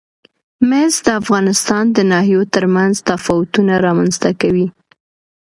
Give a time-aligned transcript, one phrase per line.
[0.69, 4.67] مس د افغانستان د ناحیو ترمنځ تفاوتونه رامنځ ته کوي.